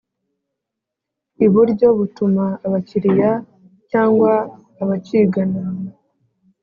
i 1.43 1.45
uburyo 1.49 1.87
butuma 1.97 2.45
abakiriya 2.65 3.31
cyangwa 3.91 4.33
abakigana 4.81 5.59